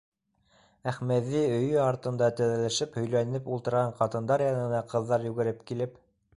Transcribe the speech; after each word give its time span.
Әхмәҙи 0.91 1.43
өйө 1.57 1.83
артында 1.89 2.31
теҙелешеп 2.41 2.97
һөйләнеп 3.01 3.53
ултырған 3.57 3.95
ҡатындар 4.03 4.47
янына 4.49 4.83
ҡыҙҙар 4.95 5.31
йүгереп 5.33 5.65
килеп: 5.73 6.05